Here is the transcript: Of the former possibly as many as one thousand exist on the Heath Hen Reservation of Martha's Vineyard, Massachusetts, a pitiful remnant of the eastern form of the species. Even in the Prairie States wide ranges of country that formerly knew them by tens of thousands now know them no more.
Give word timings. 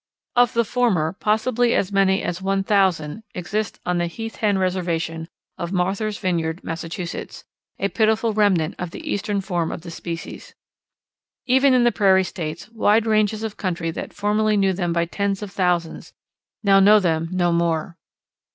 Of 0.35 0.53
the 0.53 0.65
former 0.65 1.13
possibly 1.13 1.75
as 1.75 1.91
many 1.91 2.23
as 2.23 2.41
one 2.41 2.63
thousand 2.63 3.21
exist 3.35 3.79
on 3.85 3.99
the 3.99 4.07
Heath 4.07 4.37
Hen 4.37 4.57
Reservation 4.57 5.27
of 5.59 5.71
Martha's 5.71 6.17
Vineyard, 6.17 6.63
Massachusetts, 6.63 7.43
a 7.77 7.87
pitiful 7.87 8.33
remnant 8.33 8.73
of 8.79 8.89
the 8.89 9.07
eastern 9.07 9.41
form 9.41 9.71
of 9.71 9.81
the 9.81 9.91
species. 9.91 10.55
Even 11.45 11.75
in 11.75 11.83
the 11.83 11.91
Prairie 11.91 12.23
States 12.23 12.67
wide 12.71 13.05
ranges 13.05 13.43
of 13.43 13.57
country 13.57 13.91
that 13.91 14.11
formerly 14.11 14.57
knew 14.57 14.73
them 14.73 14.91
by 14.91 15.05
tens 15.05 15.43
of 15.43 15.51
thousands 15.51 16.13
now 16.63 16.79
know 16.79 16.99
them 16.99 17.29
no 17.31 17.51
more. 17.53 17.95